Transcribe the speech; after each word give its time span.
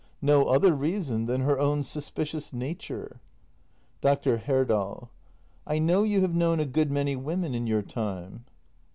No 0.23 0.45
other 0.47 0.73
reason 0.73 1.27
than 1.27 1.41
her 1.41 1.59
own 1.59 1.83
suspicious 1.83 2.51
nature. 2.51 3.21
Dr. 4.01 4.39
Herdal. 4.39 5.11
I 5.67 5.77
know 5.77 6.01
you 6.01 6.21
have 6.21 6.33
known 6.33 6.59
a 6.59 6.65
good 6.65 6.89
many 6.89 7.15
women 7.15 7.53
in 7.53 7.67
your 7.67 7.83
time. 7.83 8.45